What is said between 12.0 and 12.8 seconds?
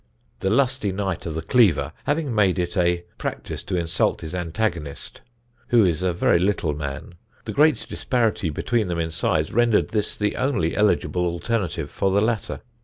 the latter.